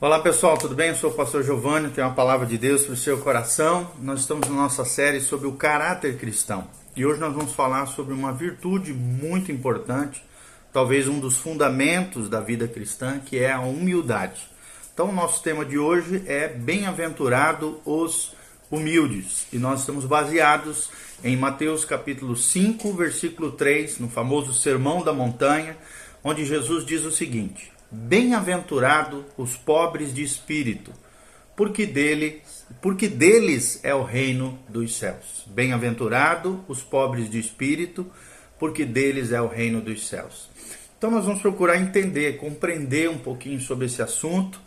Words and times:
Olá 0.00 0.20
pessoal, 0.20 0.56
tudo 0.56 0.76
bem? 0.76 0.90
Eu 0.90 0.94
sou 0.94 1.10
o 1.10 1.14
pastor 1.14 1.42
Giovanni, 1.42 1.90
tenho 1.90 2.06
uma 2.06 2.14
palavra 2.14 2.46
de 2.46 2.56
Deus 2.56 2.84
para 2.84 2.92
o 2.92 2.96
seu 2.96 3.18
coração. 3.18 3.90
Nós 4.00 4.20
estamos 4.20 4.48
na 4.48 4.54
nossa 4.54 4.84
série 4.84 5.20
sobre 5.20 5.48
o 5.48 5.54
caráter 5.54 6.16
cristão 6.16 6.68
e 6.94 7.04
hoje 7.04 7.18
nós 7.18 7.34
vamos 7.34 7.52
falar 7.52 7.84
sobre 7.86 8.14
uma 8.14 8.32
virtude 8.32 8.92
muito 8.92 9.50
importante, 9.50 10.22
talvez 10.72 11.08
um 11.08 11.18
dos 11.18 11.36
fundamentos 11.38 12.28
da 12.28 12.38
vida 12.38 12.68
cristã, 12.68 13.18
que 13.18 13.40
é 13.40 13.50
a 13.50 13.58
humildade. 13.58 14.48
Então, 14.94 15.08
o 15.08 15.12
nosso 15.12 15.42
tema 15.42 15.64
de 15.64 15.76
hoje 15.76 16.22
é 16.28 16.46
Bem-aventurado 16.46 17.80
os 17.84 18.36
humildes 18.70 19.48
e 19.52 19.58
nós 19.58 19.80
estamos 19.80 20.04
baseados 20.04 20.90
em 21.24 21.36
Mateus 21.36 21.84
capítulo 21.84 22.36
5, 22.36 22.92
versículo 22.92 23.50
3, 23.50 23.98
no 23.98 24.08
famoso 24.08 24.54
Sermão 24.54 25.02
da 25.02 25.12
Montanha, 25.12 25.76
onde 26.22 26.44
Jesus 26.44 26.86
diz 26.86 27.04
o 27.04 27.10
seguinte: 27.10 27.76
Bem-aventurado 27.90 29.24
os 29.36 29.56
pobres 29.56 30.12
de 30.14 30.22
espírito, 30.22 30.92
porque 31.56 31.86
dele, 31.86 32.42
porque 32.82 33.08
deles 33.08 33.80
é 33.82 33.94
o 33.94 34.04
reino 34.04 34.58
dos 34.68 34.96
céus. 34.96 35.46
Bem-aventurado 35.46 36.62
os 36.68 36.82
pobres 36.82 37.30
de 37.30 37.38
espírito, 37.38 38.06
porque 38.58 38.84
deles 38.84 39.32
é 39.32 39.40
o 39.40 39.46
reino 39.46 39.80
dos 39.80 40.06
céus. 40.06 40.50
Então 40.98 41.10
nós 41.10 41.24
vamos 41.24 41.40
procurar 41.40 41.78
entender, 41.78 42.36
compreender 42.36 43.08
um 43.08 43.18
pouquinho 43.18 43.60
sobre 43.60 43.86
esse 43.86 44.02
assunto 44.02 44.60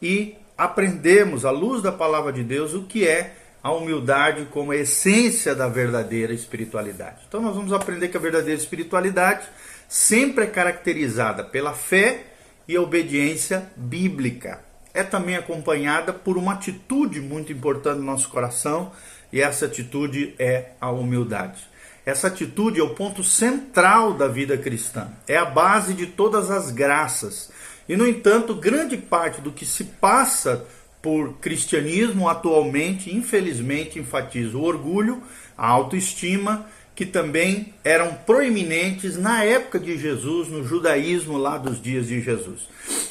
e 0.00 0.36
aprendermos 0.56 1.44
à 1.44 1.50
luz 1.50 1.82
da 1.82 1.90
palavra 1.90 2.32
de 2.32 2.44
Deus 2.44 2.74
o 2.74 2.84
que 2.84 3.08
é 3.08 3.34
a 3.60 3.72
humildade 3.72 4.46
como 4.52 4.70
a 4.70 4.76
essência 4.76 5.52
da 5.52 5.68
verdadeira 5.68 6.32
espiritualidade. 6.32 7.24
Então 7.26 7.42
nós 7.42 7.56
vamos 7.56 7.72
aprender 7.72 8.06
que 8.06 8.16
a 8.16 8.20
verdadeira 8.20 8.60
espiritualidade 8.60 9.48
sempre 9.88 10.44
é 10.44 10.46
caracterizada 10.46 11.42
pela 11.42 11.74
fé 11.74 12.37
e 12.68 12.76
a 12.76 12.82
obediência 12.82 13.72
bíblica. 13.74 14.60
É 14.92 15.02
também 15.02 15.36
acompanhada 15.36 16.12
por 16.12 16.36
uma 16.36 16.52
atitude 16.52 17.20
muito 17.20 17.52
importante 17.52 17.98
no 17.98 18.04
nosso 18.04 18.28
coração, 18.28 18.92
e 19.32 19.40
essa 19.40 19.64
atitude 19.64 20.34
é 20.38 20.72
a 20.80 20.90
humildade. 20.90 21.66
Essa 22.04 22.28
atitude 22.28 22.80
é 22.80 22.82
o 22.82 22.94
ponto 22.94 23.22
central 23.22 24.14
da 24.14 24.28
vida 24.28 24.56
cristã, 24.56 25.08
é 25.26 25.36
a 25.36 25.44
base 25.44 25.94
de 25.94 26.06
todas 26.06 26.50
as 26.50 26.70
graças. 26.70 27.50
E, 27.88 27.96
no 27.96 28.06
entanto, 28.06 28.54
grande 28.54 28.96
parte 28.96 29.40
do 29.40 29.52
que 29.52 29.64
se 29.64 29.84
passa 29.84 30.66
por 31.00 31.34
cristianismo 31.34 32.28
atualmente, 32.28 33.14
infelizmente, 33.14 33.98
enfatiza 33.98 34.56
o 34.56 34.62
orgulho, 34.62 35.22
a 35.56 35.68
autoestima 35.68 36.66
que 36.98 37.06
também 37.06 37.72
eram 37.84 38.12
proeminentes 38.26 39.16
na 39.16 39.44
época 39.44 39.78
de 39.78 39.96
Jesus, 39.96 40.48
no 40.48 40.64
judaísmo 40.64 41.38
lá 41.38 41.56
dos 41.56 41.80
dias 41.80 42.08
de 42.08 42.20
Jesus. 42.20 42.62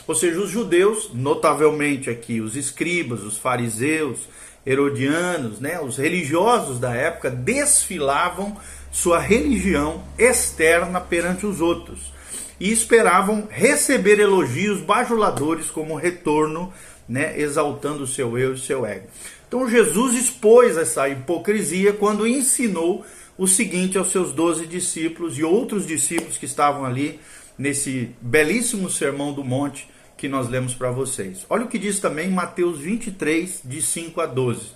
Ou 0.05 0.13
seja, 0.13 0.41
os 0.41 0.49
judeus, 0.49 1.11
notavelmente 1.13 2.09
aqui 2.09 2.41
os 2.41 2.57
escribas, 2.57 3.23
os 3.23 3.37
fariseus, 3.37 4.27
herodianos, 4.65 5.61
né, 5.61 5.79
os 5.79 5.95
religiosos 5.95 6.81
da 6.81 6.93
época 6.93 7.31
desfilavam 7.31 8.57
sua 8.91 9.19
religião 9.19 10.03
externa 10.19 10.99
perante 10.99 11.45
os 11.45 11.61
outros 11.61 12.11
e 12.59 12.69
esperavam 12.69 13.47
receber 13.49 14.19
elogios 14.19 14.81
bajuladores 14.81 15.71
como 15.71 15.95
retorno, 15.95 16.73
né, 17.07 17.39
exaltando 17.39 18.05
seu 18.05 18.37
eu 18.37 18.53
e 18.53 18.59
seu 18.59 18.85
ego. 18.85 19.07
Então 19.47 19.69
Jesus 19.69 20.13
expôs 20.13 20.75
essa 20.75 21.07
hipocrisia 21.07 21.93
quando 21.93 22.27
ensinou 22.27 23.05
o 23.37 23.47
seguinte 23.47 23.97
aos 23.97 24.11
seus 24.11 24.33
doze 24.33 24.65
discípulos 24.65 25.37
e 25.37 25.43
outros 25.43 25.85
discípulos 25.85 26.37
que 26.37 26.45
estavam 26.45 26.85
ali 26.85 27.19
nesse 27.57 28.11
belíssimo 28.21 28.89
sermão 28.89 29.33
do 29.33 29.43
monte 29.43 29.87
que 30.17 30.27
nós 30.27 30.49
lemos 30.49 30.73
para 30.73 30.89
vocês. 30.89 31.45
Olha 31.49 31.65
o 31.65 31.67
que 31.67 31.77
diz 31.77 31.99
também 31.99 32.29
Mateus 32.29 32.79
23, 32.79 33.61
de 33.63 33.81
5 33.81 34.19
a 34.19 34.25
12. 34.25 34.71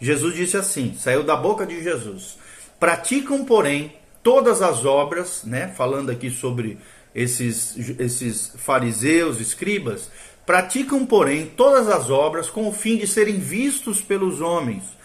Jesus 0.00 0.34
disse 0.34 0.56
assim: 0.56 0.94
saiu 0.98 1.22
da 1.22 1.36
boca 1.36 1.66
de 1.66 1.82
Jesus. 1.82 2.38
Praticam, 2.80 3.44
porém, 3.44 3.92
todas 4.22 4.62
as 4.62 4.84
obras, 4.84 5.42
né? 5.44 5.68
Falando 5.76 6.10
aqui 6.10 6.30
sobre 6.30 6.78
esses, 7.14 7.76
esses 7.98 8.52
fariseus, 8.56 9.40
escribas, 9.40 10.10
praticam, 10.46 11.04
porém, 11.04 11.46
todas 11.46 11.88
as 11.88 12.08
obras 12.08 12.48
com 12.48 12.68
o 12.68 12.72
fim 12.72 12.96
de 12.96 13.06
serem 13.06 13.38
vistos 13.38 14.00
pelos 14.00 14.40
homens 14.40 14.97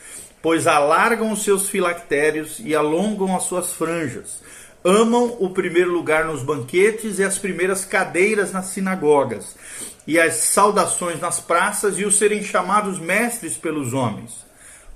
pois 0.44 0.68
alargam 0.68 1.32
os 1.32 1.42
seus 1.42 1.70
filactérios 1.70 2.60
e 2.60 2.76
alongam 2.76 3.34
as 3.34 3.44
suas 3.44 3.72
franjas. 3.72 4.44
Amam 4.84 5.38
o 5.40 5.52
primeiro 5.52 5.94
lugar 5.94 6.26
nos 6.26 6.44
banquetes 6.44 7.18
e 7.18 7.24
as 7.24 7.40
primeiras 7.40 7.86
cadeiras 7.86 8.52
nas 8.52 8.66
sinagogas, 8.66 9.56
e 10.06 10.20
as 10.20 10.34
saudações 10.34 11.22
nas 11.22 11.40
praças 11.40 11.98
e 11.98 12.04
os 12.04 12.18
serem 12.18 12.44
chamados 12.44 13.00
mestres 13.00 13.56
pelos 13.56 13.94
homens. 13.94 14.46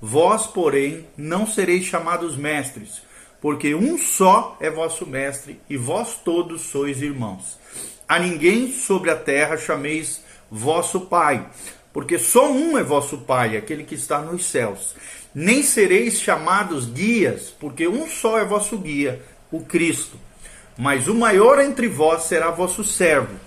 Vós, 0.02 0.46
porém, 0.46 1.06
não 1.16 1.46
sereis 1.46 1.86
chamados 1.86 2.36
mestres, 2.36 3.00
porque 3.40 3.74
um 3.74 3.96
só 3.96 4.54
é 4.60 4.68
vosso 4.68 5.06
mestre, 5.06 5.58
e 5.70 5.78
vós 5.78 6.16
todos 6.22 6.60
sois 6.60 7.00
irmãos. 7.00 7.58
A 8.06 8.18
ninguém 8.18 8.70
sobre 8.70 9.10
a 9.10 9.16
terra 9.16 9.56
chameis 9.56 10.20
vosso 10.50 11.00
Pai, 11.06 11.48
porque 11.90 12.18
só 12.18 12.52
um 12.52 12.76
é 12.76 12.82
vosso 12.82 13.16
Pai, 13.16 13.56
aquele 13.56 13.84
que 13.84 13.94
está 13.94 14.18
nos 14.18 14.44
céus 14.44 14.94
nem 15.40 15.62
sereis 15.62 16.20
chamados 16.20 16.86
guias, 16.86 17.54
porque 17.60 17.86
um 17.86 18.08
só 18.08 18.40
é 18.40 18.44
vosso 18.44 18.76
guia, 18.76 19.22
o 19.52 19.60
Cristo. 19.60 20.18
Mas 20.76 21.06
o 21.06 21.14
maior 21.14 21.60
entre 21.60 21.86
vós 21.86 22.24
será 22.24 22.50
vosso 22.50 22.82
servo. 22.82 23.38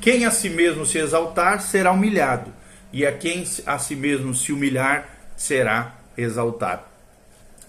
Quem 0.00 0.24
a 0.24 0.32
si 0.32 0.50
mesmo 0.50 0.84
se 0.84 0.98
exaltar 0.98 1.60
será 1.60 1.92
humilhado, 1.92 2.52
e 2.92 3.06
a 3.06 3.12
quem 3.12 3.44
a 3.64 3.78
si 3.78 3.94
mesmo 3.94 4.34
se 4.34 4.52
humilhar 4.52 5.08
será 5.36 5.94
exaltado. 6.18 6.82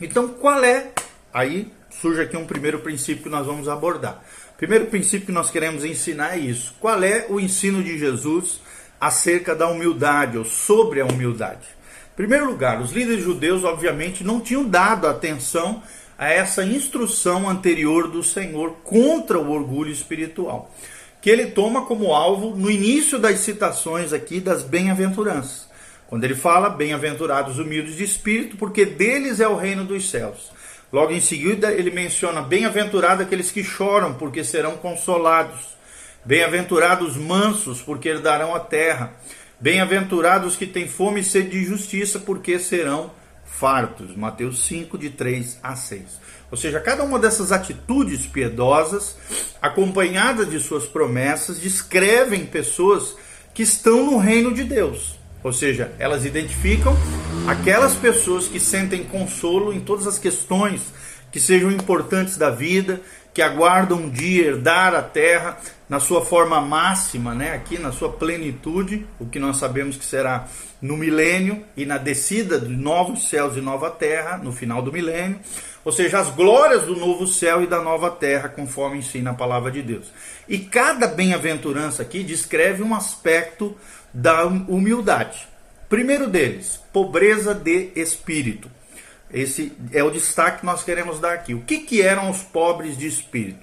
Então, 0.01 0.27
qual 0.27 0.63
é? 0.63 0.89
Aí 1.31 1.71
surge 1.91 2.21
aqui 2.21 2.35
um 2.35 2.47
primeiro 2.47 2.79
princípio 2.79 3.25
que 3.25 3.29
nós 3.29 3.45
vamos 3.45 3.69
abordar. 3.69 4.23
Primeiro 4.57 4.87
princípio 4.87 5.27
que 5.27 5.31
nós 5.31 5.51
queremos 5.51 5.85
ensinar 5.85 6.35
é 6.35 6.39
isso. 6.39 6.73
Qual 6.79 7.03
é 7.03 7.27
o 7.29 7.39
ensino 7.39 7.83
de 7.83 7.95
Jesus 7.99 8.59
acerca 8.99 9.53
da 9.53 9.67
humildade 9.67 10.35
ou 10.35 10.45
sobre 10.45 10.99
a 10.99 11.05
humildade? 11.05 11.76
Primeiro 12.17 12.47
lugar, 12.47 12.81
os 12.81 12.91
líderes 12.91 13.23
judeus, 13.23 13.63
obviamente, 13.63 14.23
não 14.23 14.41
tinham 14.41 14.67
dado 14.67 15.07
atenção 15.07 15.81
a 16.17 16.29
essa 16.29 16.65
instrução 16.65 17.47
anterior 17.47 18.09
do 18.09 18.23
Senhor 18.23 18.71
contra 18.83 19.37
o 19.37 19.51
orgulho 19.51 19.91
espiritual, 19.91 20.73
que 21.21 21.29
ele 21.29 21.45
toma 21.45 21.85
como 21.85 22.13
alvo 22.13 22.55
no 22.55 22.71
início 22.71 23.19
das 23.19 23.39
citações 23.39 24.11
aqui 24.11 24.39
das 24.39 24.63
bem-aventuranças. 24.63 25.67
Quando 26.07 26.23
ele 26.23 26.35
fala, 26.35 26.69
bem-aventurados 26.69 27.59
humildes 27.59 27.95
de 27.95 28.03
espírito, 28.03 28.57
porque 28.57 28.83
deles 28.83 29.39
é 29.39 29.47
o 29.47 29.55
reino 29.55 29.83
dos 29.83 30.09
céus. 30.09 30.51
Logo 30.91 31.11
em 31.11 31.19
seguida, 31.19 31.71
ele 31.71 31.91
menciona, 31.91 32.41
bem-aventurados 32.41 33.25
aqueles 33.25 33.51
que 33.51 33.63
choram, 33.63 34.13
porque 34.15 34.43
serão 34.43 34.77
consolados. 34.77 35.77
Bem-aventurados 36.25 37.15
mansos, 37.15 37.81
porque 37.81 38.09
herdarão 38.09 38.55
a 38.55 38.59
terra. 38.59 39.13
Bem-aventurados 39.59 40.55
que 40.55 40.67
têm 40.67 40.87
fome 40.87 41.21
e 41.21 41.23
sede 41.23 41.49
de 41.49 41.65
justiça, 41.65 42.19
porque 42.19 42.59
serão 42.59 43.09
fartos. 43.43 44.15
Mateus 44.15 44.65
5, 44.67 44.99
de 44.99 45.09
3 45.09 45.57
a 45.63 45.75
6. 45.75 46.03
Ou 46.51 46.57
seja, 46.57 46.79
cada 46.79 47.03
uma 47.03 47.17
dessas 47.17 47.51
atitudes 47.51 48.27
piedosas, 48.27 49.17
acompanhadas 49.59 50.49
de 50.49 50.59
suas 50.59 50.85
promessas, 50.85 51.59
descrevem 51.59 52.45
pessoas 52.45 53.15
que 53.51 53.63
estão 53.63 54.05
no 54.05 54.19
reino 54.19 54.53
de 54.53 54.63
Deus. 54.63 55.17
Ou 55.43 55.51
seja, 55.51 55.91
elas 55.97 56.23
identificam 56.23 56.95
aquelas 57.47 57.95
pessoas 57.95 58.47
que 58.47 58.59
sentem 58.59 59.03
consolo 59.03 59.73
em 59.73 59.79
todas 59.79 60.05
as 60.05 60.19
questões 60.19 60.81
que 61.31 61.39
sejam 61.39 61.71
importantes 61.71 62.37
da 62.37 62.51
vida, 62.51 63.01
que 63.37 63.41
aguardam 63.43 63.99
um 63.99 64.09
dia 64.09 64.47
herdar 64.47 64.95
a 64.95 65.01
terra 65.03 65.59
na 65.87 65.99
sua 65.99 66.25
forma 66.25 66.59
máxima, 66.59 67.35
né, 67.35 67.53
aqui 67.53 67.77
na 67.77 67.91
sua 67.91 68.11
plenitude, 68.11 69.05
o 69.19 69.27
que 69.27 69.37
nós 69.37 69.57
sabemos 69.57 69.95
que 69.95 70.03
será 70.03 70.47
no 70.81 70.97
milênio 70.97 71.63
e 71.77 71.85
na 71.85 71.99
descida 71.99 72.59
de 72.59 72.75
novos 72.75 73.29
céus 73.29 73.55
e 73.55 73.61
nova 73.61 73.91
terra, 73.91 74.37
no 74.37 74.51
final 74.51 74.81
do 74.81 74.91
milênio, 74.91 75.39
ou 75.85 75.91
seja, 75.91 76.17
as 76.17 76.31
glórias 76.31 76.87
do 76.87 76.95
novo 76.95 77.27
céu 77.27 77.61
e 77.61 77.67
da 77.67 77.79
nova 77.79 78.09
terra, 78.09 78.49
conforme 78.49 78.97
ensina 78.97 79.29
a 79.29 79.35
palavra 79.35 79.69
de 79.69 79.83
Deus. 79.83 80.11
E 80.49 80.57
cada 80.57 81.05
bem-aventurança 81.05 82.01
aqui 82.01 82.23
descreve 82.23 82.81
um 82.81 82.95
aspecto 82.95 83.77
da 84.11 84.47
humildade. 84.47 85.47
Primeiro 85.87 86.27
deles, 86.27 86.81
pobreza 86.91 87.53
de 87.53 87.91
espírito. 87.95 88.76
Esse 89.31 89.73
é 89.91 90.03
o 90.03 90.09
destaque 90.09 90.59
que 90.61 90.65
nós 90.65 90.83
queremos 90.83 91.19
dar 91.19 91.33
aqui. 91.33 91.53
O 91.53 91.61
que, 91.61 91.79
que 91.79 92.01
eram 92.01 92.29
os 92.29 92.41
pobres 92.41 92.97
de 92.97 93.07
espírito? 93.07 93.59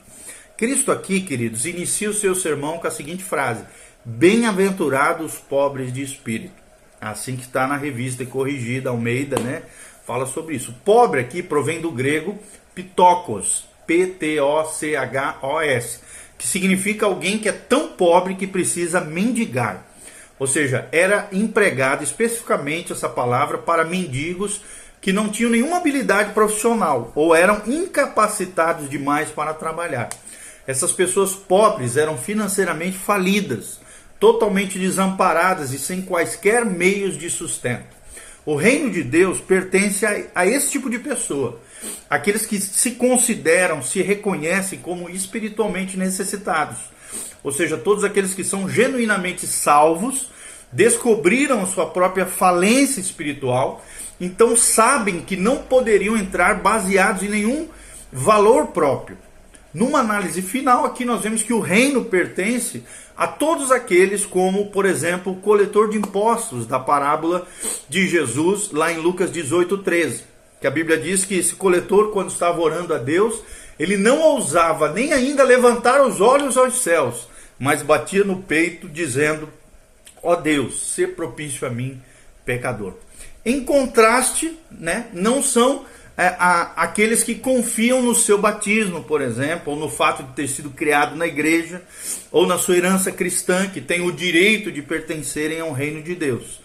Cristo 0.57 0.93
aqui, 0.93 1.21
queridos, 1.21 1.67
inicia 1.67 2.11
o 2.11 2.15
seu 2.15 2.35
sermão 2.35 2.79
com 2.79 2.87
a 2.87 2.91
seguinte 2.91 3.25
frase: 3.25 3.65
Bem-aventurados 4.05 5.35
os 5.35 5.39
pobres 5.39 5.93
de 5.93 6.03
espírito. 6.03 6.63
Assim 7.01 7.37
que 7.37 7.43
está 7.43 7.67
na 7.67 7.77
revista 7.77 8.23
e 8.23 8.27
corrigida, 8.27 8.91
Almeida, 8.91 9.39
né? 9.39 9.63
Fala 10.07 10.27
sobre 10.27 10.55
isso. 10.57 10.75
Pobre 10.85 11.21
aqui 11.21 11.43
provém 11.43 11.81
do 11.81 11.91
grego 11.91 12.39
pitokos, 12.75 13.67
P-T-O-C-H-O-S, 13.87 14.41
que 16.37 16.47
significa 16.47 17.07
alguém 17.07 17.39
que 17.39 17.49
é 17.49 17.53
tão 17.53 17.89
pobre 17.89 18.35
que 18.35 18.47
precisa 18.47 19.01
mendigar. 19.01 19.87
Ou 20.39 20.47
seja, 20.47 20.89
era 20.91 21.29
empregada 21.33 22.03
especificamente 22.03 22.93
essa 22.93 23.09
palavra 23.09 23.57
para 23.59 23.85
mendigos 23.85 24.61
que 25.05 25.13
não 25.13 25.29
tinham 25.29 25.51
nenhuma 25.51 25.77
habilidade 25.77 26.33
profissional 26.33 27.13
ou 27.15 27.35
eram 27.35 27.61
incapacitados 27.67 28.89
demais 28.89 29.29
para 29.29 29.53
trabalhar. 29.53 30.09
Essas 30.67 30.93
pessoas 30.93 31.35
pobres 31.35 31.99
eram 31.99 32.17
financeiramente 32.17 32.97
falidas, 32.97 33.79
totalmente 34.19 34.79
desamparadas 34.79 35.75
e 35.75 35.79
sem 35.79 36.01
quaisquer 36.01 36.65
meios 36.65 37.19
de 37.19 37.29
sustento. 37.29 37.95
O 38.47 38.57
reino 38.57 38.91
de 38.91 39.03
Deus 39.03 39.43
pertence 39.43 40.07
a, 40.07 40.25
a 40.35 40.47
esse 40.47 40.71
tipo 40.71 40.89
de 40.89 40.99
pessoa, 40.99 41.61
aqueles 42.09 42.47
que 42.47 42.59
se 42.59 42.93
consideram, 42.93 43.83
se 43.83 44.01
reconhecem 44.01 44.79
como 44.79 45.11
espiritualmente 45.11 45.99
necessitados, 45.99 46.79
ou 47.43 47.53
seja, 47.53 47.77
todos 47.77 48.05
aqueles 48.05 48.33
que 48.33 48.43
são 48.43 48.67
genuinamente 48.67 49.47
salvos, 49.47 50.31
descobriram 50.73 51.67
sua 51.67 51.91
própria 51.91 52.25
falência 52.25 53.01
espiritual, 53.01 53.85
então 54.21 54.57
sabem 54.57 55.21
que 55.21 55.37
não 55.37 55.59
poderiam 55.59 56.17
entrar 56.17 56.61
baseados 56.61 57.23
em 57.23 57.29
nenhum 57.29 57.69
valor 58.13 58.69
próprio. 58.69 59.19
Numa 59.73 59.99
análise 59.99 60.41
final, 60.41 60.85
aqui 60.85 61.05
nós 61.05 61.23
vemos 61.23 61.43
que 61.43 61.53
o 61.53 61.59
reino 61.59 62.05
pertence 62.05 62.85
a 63.17 63.27
todos 63.27 63.73
aqueles, 63.73 64.25
como, 64.25 64.71
por 64.71 64.87
exemplo, 64.87 65.33
o 65.33 65.41
coletor 65.41 65.91
de 65.91 65.99
impostos 65.99 66.67
da 66.67 66.79
parábola 66.79 67.47
de 67.89 68.07
Jesus, 68.09 68.71
lá 68.71 68.93
em 68.93 68.99
Lucas 68.99 69.33
18, 69.33 69.79
13. 69.79 70.25
Que 70.61 70.67
a 70.67 70.71
Bíblia 70.71 70.97
diz 70.97 71.25
que 71.25 71.37
esse 71.37 71.55
coletor, 71.55 72.13
quando 72.13 72.31
estava 72.31 72.61
orando 72.61 72.95
a 72.95 72.99
Deus, 72.99 73.43
ele 73.79 73.97
não 73.97 74.21
ousava 74.21 74.93
nem 74.93 75.13
ainda 75.13 75.43
levantar 75.43 76.01
os 76.01 76.21
olhos 76.21 76.57
aos 76.57 76.79
céus, 76.79 77.29
mas 77.59 77.83
batia 77.83 78.25
no 78.25 78.43
peito, 78.43 78.89
dizendo: 78.89 79.49
Ó 80.23 80.33
oh 80.33 80.37
Deus, 80.37 80.95
se 80.95 81.07
propício 81.07 81.67
a 81.67 81.71
mim, 81.71 82.01
pecador. 82.45 82.95
Em 83.45 83.63
contraste, 83.65 84.59
né, 84.71 85.07
não 85.13 85.43
são 85.43 85.85
é, 86.17 86.29
a, 86.39 86.73
aqueles 86.77 87.23
que 87.23 87.35
confiam 87.35 88.01
no 88.01 88.15
seu 88.15 88.39
batismo, 88.39 89.03
por 89.03 89.21
exemplo, 89.21 89.73
ou 89.73 89.79
no 89.79 89.89
fato 89.89 90.23
de 90.23 90.33
ter 90.33 90.49
sido 90.49 90.71
criado 90.71 91.17
na 91.17 91.27
igreja, 91.27 91.83
ou 92.31 92.47
na 92.47 92.57
sua 92.57 92.77
herança 92.77 93.11
cristã, 93.11 93.69
que 93.69 93.81
tem 93.81 94.01
o 94.01 94.13
direito 94.13 94.71
de 94.71 94.81
pertencerem 94.81 95.61
ao 95.61 95.73
reino 95.73 96.03
de 96.03 96.15
Deus. 96.15 96.61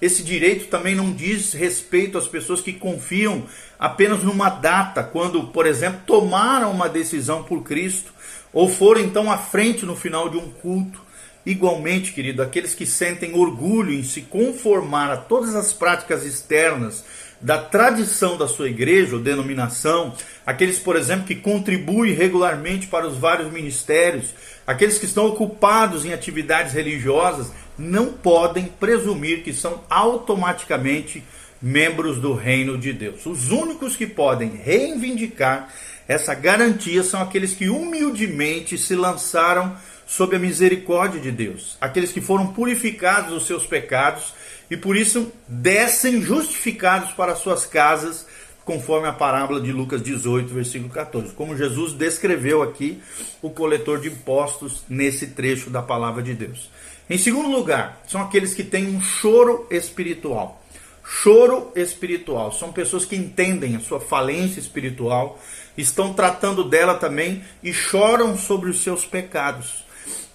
Esse 0.00 0.22
direito 0.22 0.68
também 0.68 0.94
não 0.94 1.12
diz 1.12 1.52
respeito 1.52 2.16
às 2.16 2.26
pessoas 2.26 2.60
que 2.60 2.72
confiam 2.72 3.44
apenas 3.78 4.22
numa 4.22 4.48
data, 4.48 5.02
quando, 5.02 5.44
por 5.48 5.66
exemplo, 5.66 6.00
tomaram 6.06 6.70
uma 6.70 6.88
decisão 6.88 7.42
por 7.42 7.62
Cristo, 7.62 8.12
ou 8.52 8.68
foram 8.68 9.00
então 9.00 9.30
à 9.30 9.38
frente 9.38 9.84
no 9.84 9.96
final 9.96 10.28
de 10.28 10.36
um 10.36 10.50
culto. 10.50 11.09
Igualmente, 11.44 12.12
querido, 12.12 12.42
aqueles 12.42 12.74
que 12.74 12.84
sentem 12.84 13.34
orgulho 13.34 13.92
em 13.92 14.02
se 14.02 14.22
conformar 14.22 15.10
a 15.10 15.16
todas 15.16 15.54
as 15.54 15.72
práticas 15.72 16.24
externas 16.24 17.02
da 17.40 17.56
tradição 17.56 18.36
da 18.36 18.46
sua 18.46 18.68
igreja 18.68 19.16
ou 19.16 19.22
denominação, 19.22 20.14
aqueles, 20.44 20.78
por 20.78 20.96
exemplo, 20.96 21.26
que 21.26 21.34
contribuem 21.34 22.12
regularmente 22.12 22.86
para 22.86 23.06
os 23.06 23.16
vários 23.16 23.50
ministérios, 23.50 24.34
aqueles 24.66 24.98
que 24.98 25.06
estão 25.06 25.26
ocupados 25.26 26.04
em 26.04 26.12
atividades 26.12 26.74
religiosas, 26.74 27.50
não 27.78 28.12
podem 28.12 28.66
presumir 28.78 29.42
que 29.42 29.54
são 29.54 29.82
automaticamente 29.88 31.24
membros 31.62 32.18
do 32.18 32.34
reino 32.34 32.76
de 32.76 32.92
Deus. 32.92 33.24
Os 33.24 33.50
únicos 33.50 33.96
que 33.96 34.06
podem 34.06 34.50
reivindicar 34.50 35.70
essa 36.06 36.34
garantia 36.34 37.02
são 37.02 37.22
aqueles 37.22 37.54
que 37.54 37.68
humildemente 37.68 38.76
se 38.76 38.94
lançaram 38.94 39.76
sob 40.10 40.34
a 40.34 40.40
misericórdia 40.40 41.20
de 41.20 41.30
Deus, 41.30 41.78
aqueles 41.80 42.10
que 42.10 42.20
foram 42.20 42.48
purificados 42.48 43.30
dos 43.30 43.46
seus 43.46 43.64
pecados 43.64 44.34
e 44.68 44.76
por 44.76 44.96
isso 44.96 45.32
descem 45.46 46.20
justificados 46.20 47.12
para 47.12 47.36
suas 47.36 47.64
casas, 47.64 48.26
conforme 48.64 49.06
a 49.06 49.12
parábola 49.12 49.60
de 49.60 49.70
Lucas 49.70 50.02
18, 50.02 50.52
versículo 50.52 50.90
14. 50.90 51.32
Como 51.34 51.56
Jesus 51.56 51.92
descreveu 51.92 52.60
aqui 52.60 53.00
o 53.40 53.50
coletor 53.50 54.00
de 54.00 54.08
impostos 54.08 54.82
nesse 54.88 55.28
trecho 55.28 55.70
da 55.70 55.80
palavra 55.80 56.24
de 56.24 56.34
Deus. 56.34 56.68
Em 57.08 57.16
segundo 57.16 57.48
lugar, 57.48 58.02
são 58.08 58.20
aqueles 58.20 58.52
que 58.52 58.64
têm 58.64 58.88
um 58.88 59.00
choro 59.00 59.68
espiritual. 59.70 60.60
Choro 61.04 61.70
espiritual. 61.76 62.50
São 62.50 62.72
pessoas 62.72 63.04
que 63.04 63.14
entendem 63.14 63.76
a 63.76 63.80
sua 63.80 64.00
falência 64.00 64.58
espiritual, 64.58 65.40
estão 65.78 66.12
tratando 66.12 66.64
dela 66.64 66.94
também 66.94 67.44
e 67.62 67.72
choram 67.72 68.36
sobre 68.36 68.70
os 68.70 68.82
seus 68.82 69.04
pecados. 69.04 69.88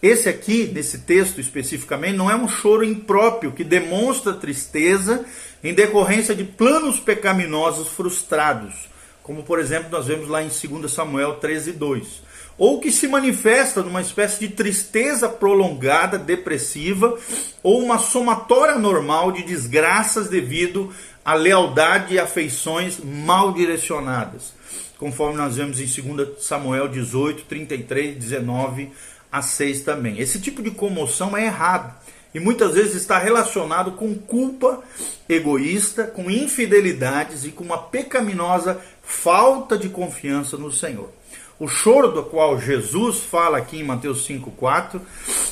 Esse 0.05 0.29
aqui, 0.29 0.69
nesse 0.71 0.99
texto 0.99 1.41
especificamente, 1.41 2.15
não 2.15 2.29
é 2.29 2.35
um 2.35 2.47
choro 2.47 2.83
impróprio 2.83 3.51
que 3.51 3.63
demonstra 3.63 4.33
tristeza 4.33 5.25
em 5.63 5.73
decorrência 5.73 6.35
de 6.35 6.43
planos 6.43 6.99
pecaminosos 6.99 7.87
frustrados, 7.87 8.75
como 9.23 9.41
por 9.41 9.57
exemplo 9.57 9.89
nós 9.89 10.05
vemos 10.05 10.29
lá 10.29 10.43
em 10.43 10.47
2 10.47 10.91
Samuel 10.91 11.37
13, 11.37 11.71
2. 11.71 12.21
Ou 12.55 12.79
que 12.79 12.91
se 12.91 13.07
manifesta 13.07 13.81
numa 13.81 13.99
espécie 13.99 14.41
de 14.41 14.49
tristeza 14.49 15.27
prolongada, 15.27 16.19
depressiva, 16.19 17.17
ou 17.63 17.83
uma 17.83 17.97
somatória 17.97 18.77
normal 18.77 19.31
de 19.31 19.41
desgraças 19.41 20.29
devido 20.29 20.93
à 21.25 21.33
lealdade 21.33 22.13
e 22.13 22.19
afeições 22.19 22.99
mal 23.03 23.53
direcionadas, 23.53 24.53
conforme 24.99 25.35
nós 25.35 25.55
vemos 25.55 25.79
em 25.79 26.13
2 26.13 26.43
Samuel 26.43 26.87
18, 26.89 27.45
33, 27.45 28.15
19 28.17 28.91
a 29.35 29.41
6 29.41 29.81
também. 29.81 30.19
Esse 30.19 30.39
tipo 30.39 30.63
de 30.63 30.71
comoção 30.71 31.35
é 31.35 31.45
errado 31.45 31.93
e 32.33 32.39
muitas 32.39 32.73
vezes 32.73 32.95
está 32.95 33.17
relacionado 33.17 33.93
com 33.93 34.15
culpa 34.15 34.81
egoísta, 35.27 36.05
com 36.05 36.29
infidelidades 36.31 37.43
e 37.43 37.49
com 37.49 37.63
uma 37.63 37.77
pecaminosa 37.77 38.79
falta 39.03 39.77
de 39.77 39.89
confiança 39.89 40.57
no 40.57 40.71
Senhor. 40.71 41.09
O 41.57 41.67
choro 41.67 42.11
do 42.11 42.23
qual 42.23 42.59
Jesus 42.59 43.19
fala 43.19 43.57
aqui 43.57 43.79
em 43.79 43.83
Mateus 43.83 44.27
5,4 44.27 44.99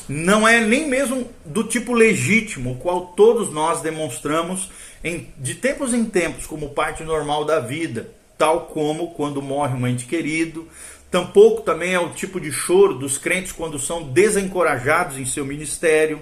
não 0.08 0.46
é 0.48 0.60
nem 0.60 0.88
mesmo 0.88 1.30
do 1.46 1.64
tipo 1.64 1.94
legítimo, 1.94 2.74
o 2.74 2.76
qual 2.76 3.14
todos 3.16 3.50
nós 3.54 3.82
demonstramos 3.82 4.70
em, 5.04 5.30
de 5.38 5.56
tempos 5.56 5.94
em 5.94 6.06
tempos 6.06 6.46
como 6.46 6.70
parte 6.70 7.04
normal 7.04 7.46
da 7.46 7.60
vida, 7.60 8.10
tal 8.38 8.62
como 8.68 9.12
quando 9.12 9.42
morre 9.42 9.74
um 9.74 9.88
ente 9.88 10.06
querido, 10.06 10.68
Tampouco 11.14 11.62
também 11.62 11.94
é 11.94 12.00
o 12.00 12.10
tipo 12.10 12.42
de 12.42 12.52
choro 12.52 12.96
dos 12.96 13.20
crentes 13.20 13.52
quando 13.52 13.78
são 13.78 14.02
desencorajados 14.02 15.20
em 15.20 15.26
seu 15.26 15.46
ministério, 15.46 16.20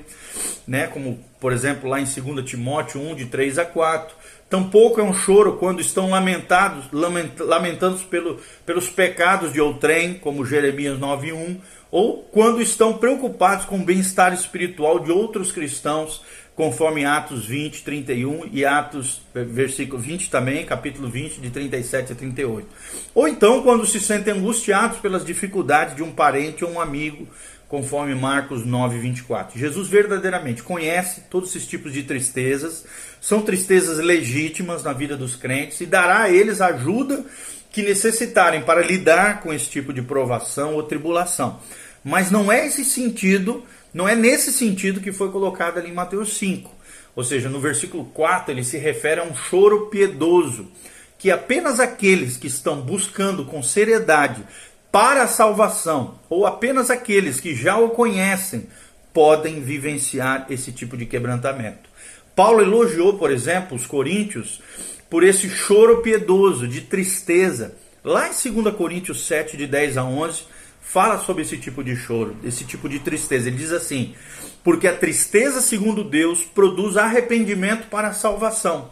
né? 0.67 0.85
como 0.87 1.17
por 1.39 1.53
exemplo 1.53 1.89
lá 1.89 2.01
em 2.01 2.03
2 2.03 2.43
Timóteo 2.43 2.99
1, 2.99 3.15
de 3.15 3.25
3 3.27 3.59
a 3.59 3.63
4. 3.63 4.13
Tampouco 4.49 4.99
é 4.99 5.03
um 5.05 5.13
choro 5.13 5.53
quando 5.53 5.79
estão 5.79 6.09
lamentados, 6.09 6.91
lament, 6.91 7.29
lamentando 7.39 7.99
pelo, 7.99 8.41
pelos 8.65 8.89
pecados 8.89 9.53
de 9.53 9.61
outrem, 9.61 10.15
como 10.15 10.45
Jeremias 10.45 10.99
9.1, 10.99 11.55
ou 11.89 12.23
quando 12.23 12.61
estão 12.61 12.97
preocupados 12.97 13.63
com 13.63 13.77
o 13.77 13.85
bem-estar 13.85 14.33
espiritual 14.33 14.99
de 14.99 15.09
outros 15.09 15.53
cristãos, 15.53 16.21
conforme 16.61 17.03
Atos 17.03 17.47
20, 17.47 17.81
31 17.81 18.49
e 18.51 18.63
Atos, 18.63 19.23
eh, 19.33 19.43
versículo 19.43 19.99
20 19.99 20.29
também, 20.29 20.63
capítulo 20.63 21.09
20, 21.09 21.41
de 21.41 21.49
37 21.49 22.11
a 22.11 22.15
38. 22.15 22.67
Ou 23.15 23.27
então 23.27 23.63
quando 23.63 23.83
se 23.83 23.99
sentem 23.99 24.31
angustiados 24.31 24.99
pelas 24.99 25.25
dificuldades 25.25 25.95
de 25.95 26.03
um 26.03 26.11
parente 26.11 26.63
ou 26.63 26.69
um 26.69 26.79
amigo, 26.79 27.27
conforme 27.67 28.13
Marcos 28.13 28.63
9, 28.63 28.99
24. 28.99 29.57
Jesus 29.57 29.87
verdadeiramente 29.87 30.61
conhece 30.61 31.21
todos 31.31 31.49
esses 31.49 31.67
tipos 31.67 31.93
de 31.93 32.03
tristezas, 32.03 32.85
são 33.19 33.41
tristezas 33.41 33.97
legítimas 33.97 34.83
na 34.83 34.93
vida 34.93 35.17
dos 35.17 35.35
crentes 35.35 35.81
e 35.81 35.87
dará 35.87 36.21
a 36.21 36.29
eles 36.29 36.61
ajuda 36.61 37.25
que 37.71 37.81
necessitarem 37.81 38.61
para 38.61 38.85
lidar 38.85 39.41
com 39.41 39.51
esse 39.51 39.67
tipo 39.67 39.91
de 39.91 40.03
provação 40.03 40.75
ou 40.75 40.83
tribulação. 40.83 41.59
Mas 42.03 42.29
não 42.29 42.51
é 42.51 42.67
esse 42.67 42.85
sentido 42.85 43.63
não 43.93 44.07
é 44.07 44.15
nesse 44.15 44.51
sentido 44.51 45.01
que 45.01 45.11
foi 45.11 45.31
colocado 45.31 45.77
ali 45.77 45.89
em 45.89 45.93
Mateus 45.93 46.37
5. 46.37 46.71
Ou 47.15 47.23
seja, 47.23 47.49
no 47.49 47.59
versículo 47.59 48.05
4 48.05 48.51
ele 48.51 48.63
se 48.63 48.77
refere 48.77 49.19
a 49.21 49.23
um 49.23 49.35
choro 49.35 49.87
piedoso, 49.87 50.71
que 51.17 51.29
apenas 51.29 51.79
aqueles 51.79 52.37
que 52.37 52.47
estão 52.47 52.81
buscando 52.81 53.45
com 53.45 53.61
seriedade 53.61 54.43
para 54.91 55.23
a 55.23 55.27
salvação, 55.27 56.19
ou 56.29 56.45
apenas 56.45 56.89
aqueles 56.89 57.39
que 57.39 57.55
já 57.55 57.77
o 57.77 57.89
conhecem, 57.89 58.67
podem 59.13 59.61
vivenciar 59.61 60.47
esse 60.49 60.71
tipo 60.71 60.97
de 60.97 61.05
quebrantamento. 61.05 61.89
Paulo 62.35 62.61
elogiou, 62.61 63.17
por 63.17 63.29
exemplo, 63.29 63.75
os 63.75 63.85
coríntios 63.85 64.61
por 65.09 65.23
esse 65.23 65.49
choro 65.49 66.01
piedoso, 66.01 66.65
de 66.65 66.81
tristeza. 66.81 67.75
Lá 68.03 68.29
em 68.29 68.51
2 68.61 68.73
Coríntios 68.75 69.27
7, 69.27 69.57
de 69.57 69.67
10 69.67 69.97
a 69.97 70.05
11, 70.05 70.43
fala 70.81 71.19
sobre 71.19 71.43
esse 71.43 71.57
tipo 71.57 71.83
de 71.83 71.95
choro, 71.95 72.35
esse 72.43 72.65
tipo 72.65 72.89
de 72.89 72.99
tristeza. 72.99 73.47
Ele 73.47 73.57
diz 73.57 73.71
assim: 73.71 74.15
porque 74.63 74.87
a 74.87 74.95
tristeza, 74.95 75.61
segundo 75.61 76.03
Deus, 76.03 76.43
produz 76.43 76.97
arrependimento 76.97 77.87
para 77.87 78.09
a 78.09 78.13
salvação, 78.13 78.91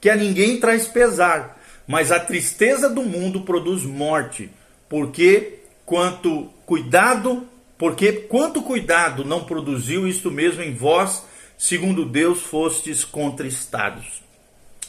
que 0.00 0.10
a 0.10 0.16
ninguém 0.16 0.60
traz 0.60 0.86
pesar, 0.86 1.60
mas 1.86 2.12
a 2.12 2.20
tristeza 2.20 2.88
do 2.88 3.02
mundo 3.02 3.42
produz 3.42 3.82
morte, 3.82 4.50
porque 4.88 5.60
quanto 5.86 6.50
cuidado, 6.66 7.48
porque 7.78 8.12
quanto 8.12 8.62
cuidado 8.62 9.24
não 9.24 9.44
produziu 9.44 10.06
isto 10.06 10.30
mesmo 10.30 10.62
em 10.62 10.74
vós 10.74 11.22
segundo 11.58 12.04
Deus 12.04 12.42
fostes 12.42 13.04
contristados. 13.04 14.22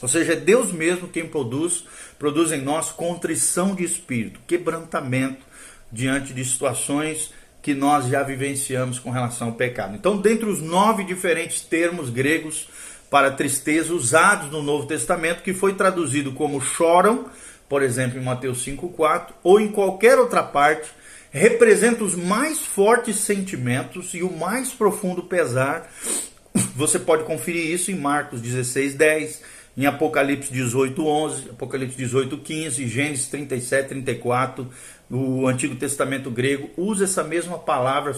Ou 0.01 0.07
seja, 0.07 0.33
é 0.33 0.35
Deus 0.35 0.71
mesmo 0.71 1.07
quem 1.07 1.27
produz, 1.27 1.83
produz 2.17 2.51
em 2.51 2.61
nós 2.61 2.91
contrição 2.91 3.73
de 3.75 3.83
espírito, 3.83 4.39
quebrantamento 4.47 5.48
diante 5.91 6.33
de 6.33 6.43
situações 6.43 7.31
que 7.61 7.73
nós 7.73 8.07
já 8.07 8.23
vivenciamos 8.23 8.99
com 8.99 9.09
relação 9.09 9.49
ao 9.49 9.53
pecado. 9.53 9.95
Então, 9.95 10.17
dentre 10.17 10.47
os 10.47 10.61
nove 10.61 11.03
diferentes 11.03 11.61
termos 11.61 12.09
gregos 12.09 12.69
para 13.09 13.31
tristeza 13.31 13.93
usados 13.93 14.51
no 14.51 14.61
Novo 14.61 14.87
Testamento, 14.87 15.43
que 15.43 15.53
foi 15.53 15.73
traduzido 15.73 16.31
como 16.31 16.61
choram, 16.61 17.25
por 17.67 17.83
exemplo, 17.83 18.19
em 18.19 18.23
Mateus 18.23 18.65
5,4, 18.65 19.33
ou 19.43 19.59
em 19.59 19.67
qualquer 19.67 20.17
outra 20.17 20.43
parte, 20.43 20.89
representa 21.31 22.03
os 22.03 22.15
mais 22.15 22.59
fortes 22.59 23.17
sentimentos 23.17 24.13
e 24.13 24.23
o 24.23 24.31
mais 24.31 24.69
profundo 24.69 25.23
pesar. 25.23 25.87
Você 26.75 26.97
pode 26.97 27.23
conferir 27.23 27.69
isso 27.69 27.91
em 27.91 27.95
Marcos 27.95 28.41
16, 28.41 28.95
10, 28.95 29.41
em 29.77 29.85
Apocalipse 29.85 30.51
18, 30.51 31.05
11, 31.05 31.49
Apocalipse 31.51 31.95
18, 31.95 32.37
15, 32.37 32.87
Gênesis 32.87 33.27
37, 33.27 33.89
34, 33.89 34.67
o 35.09 35.47
Antigo 35.47 35.75
Testamento 35.75 36.29
grego 36.29 36.69
usa 36.77 37.05
essa 37.05 37.23
mesma 37.23 37.57
palavra 37.57 38.13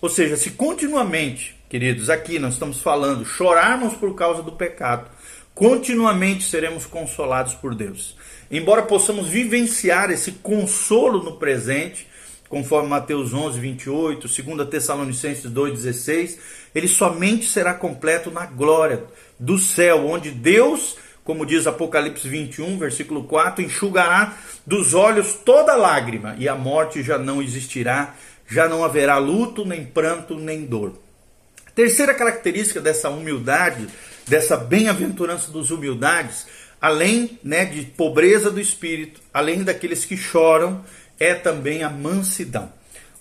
Ou 0.00 0.08
seja, 0.08 0.36
se 0.36 0.50
continuamente, 0.50 1.56
queridos, 1.68 2.10
aqui 2.10 2.38
nós 2.38 2.54
estamos 2.54 2.80
falando, 2.80 3.24
chorarmos 3.24 3.94
por 3.94 4.14
causa 4.14 4.42
do 4.42 4.52
pecado, 4.52 5.10
continuamente 5.54 6.44
seremos 6.44 6.86
consolados 6.86 7.54
por 7.54 7.74
Deus. 7.74 8.16
Embora 8.50 8.82
possamos 8.82 9.28
vivenciar 9.28 10.10
esse 10.10 10.32
consolo 10.32 11.22
no 11.22 11.36
presente, 11.36 12.06
conforme 12.48 12.88
Mateus 12.88 13.32
11, 13.32 13.58
28, 13.58 14.28
2 14.28 14.68
Tessalonicenses 14.68 15.50
2, 15.50 15.72
16, 15.72 16.38
ele 16.74 16.88
somente 16.88 17.46
será 17.46 17.74
completo 17.74 18.30
na 18.30 18.46
glória 18.46 19.04
do 19.38 19.58
céu, 19.58 20.06
onde 20.06 20.30
Deus 20.30 20.96
como 21.24 21.46
diz 21.46 21.66
Apocalipse 21.66 22.28
21, 22.28 22.78
versículo 22.78 23.24
4, 23.24 23.64
enxugará 23.64 24.36
dos 24.66 24.92
olhos 24.92 25.32
toda 25.32 25.74
lágrima, 25.74 26.36
e 26.38 26.48
a 26.48 26.54
morte 26.54 27.02
já 27.02 27.16
não 27.16 27.42
existirá, 27.42 28.14
já 28.46 28.68
não 28.68 28.84
haverá 28.84 29.16
luto, 29.16 29.64
nem 29.64 29.86
pranto, 29.86 30.38
nem 30.38 30.66
dor. 30.66 30.98
Terceira 31.74 32.14
característica 32.14 32.80
dessa 32.80 33.08
humildade, 33.08 33.88
dessa 34.28 34.56
bem-aventurança 34.56 35.50
dos 35.50 35.70
humildades, 35.70 36.46
além 36.80 37.38
né, 37.42 37.64
de 37.64 37.82
pobreza 37.82 38.50
do 38.50 38.60
espírito, 38.60 39.20
além 39.32 39.64
daqueles 39.64 40.04
que 40.04 40.16
choram, 40.16 40.84
é 41.18 41.34
também 41.34 41.82
a 41.82 41.88
mansidão. 41.88 42.70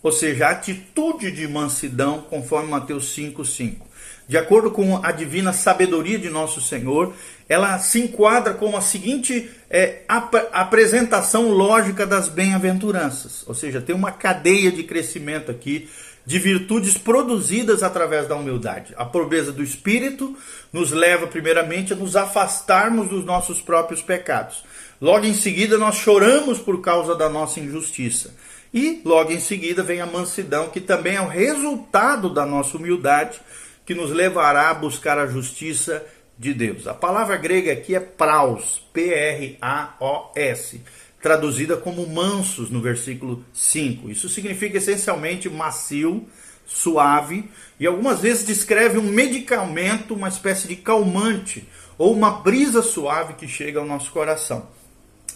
Ou 0.03 0.12
seja, 0.12 0.48
a 0.48 0.51
atitude 0.51 1.31
de 1.31 1.48
mansidão, 1.48 2.22
conforme 2.29 2.69
Mateus 2.69 3.13
5, 3.13 3.45
5. 3.45 3.88
De 4.27 4.38
acordo 4.38 4.72
com 4.72 5.03
a 5.03 5.12
divina 5.12 5.53
sabedoria 5.53 6.19
de 6.19 6.29
nosso 6.29 6.62
Senhor, 6.62 7.13
ela 7.48 7.78
se 7.80 8.00
enquadra 8.00 8.54
com 8.54 8.76
a 8.76 8.82
seguinte 8.82 9.50
é, 9.70 10.02
ap 10.08 10.36
apresentação 10.52 11.50
lógica 11.50 12.06
das 12.06 12.30
bem-aventuranças. 12.30 13.44
Ou 13.48 13.54
seja, 13.54 13.82
tem 13.82 13.96
uma 13.96 14.12
cadeia 14.12 14.72
de 14.72 14.84
crescimento 14.84 15.52
aqui 15.52 15.90
de 16.26 16.40
virtudes 16.40 16.98
produzidas 16.98 17.84
através 17.84 18.28
da 18.28 18.36
humildade. 18.36 18.94
A 18.98 19.04
pobreza 19.04 19.52
do 19.52 19.62
espírito 19.62 20.38
nos 20.72 20.92
leva, 20.92 21.28
primeiramente, 21.28 21.94
a 21.94 21.96
nos 21.96 22.16
afastarmos 22.16 23.10
dos 23.10 23.26
nossos 23.26 23.62
próprios 23.62 24.02
pecados. 24.02 24.64
Logo 25.02 25.26
em 25.26 25.34
seguida, 25.34 25.78
nós 25.78 25.96
choramos 25.96 26.60
por 26.60 26.82
causa 26.82 27.14
da 27.14 27.28
nossa 27.28 27.60
injustiça. 27.60 28.34
E 28.74 29.02
logo 29.04 29.32
em 29.32 29.40
seguida 29.40 29.84
vem 29.84 30.02
a 30.02 30.06
mansidão, 30.06 30.70
que 30.70 30.80
também 30.80 31.18
é 31.18 31.22
o 31.22 31.28
resultado 31.28 32.30
da 32.30 32.46
nossa 32.46 32.78
humildade 32.78 33.40
que 33.86 33.94
nos 33.94 34.10
levará 34.12 34.70
a 34.70 34.74
buscar 34.74 35.20
a 35.20 35.28
justiça 35.28 36.04
de 36.38 36.54
Deus. 36.54 36.88
A 36.88 36.94
palavra 36.94 37.38
grega 37.38 37.72
aqui 37.72 37.96
é 37.96 38.00
praus, 38.00 38.84
P-R-A-O-S, 38.94 40.82
traduzida 41.22 41.78
como 41.78 42.08
mansos 42.08 42.70
no 42.70 42.82
versículo 42.82 43.46
5. 43.54 44.10
Isso 44.10 44.28
significa 44.28 44.78
essencialmente 44.78 45.50
macio, 45.50 46.28
suave 46.66 47.50
e 47.80 47.86
algumas 47.86 48.22
vezes 48.22 48.46
descreve 48.46 48.98
um 48.98 49.04
medicamento, 49.04 50.13
uma 50.13 50.28
espécie 50.28 50.68
de 50.68 50.75
calmante 50.75 51.68
ou 51.98 52.13
uma 52.13 52.32
brisa 52.32 52.82
suave 52.82 53.34
que 53.34 53.48
chega 53.48 53.80
ao 53.80 53.86
nosso 53.86 54.12
coração. 54.12 54.68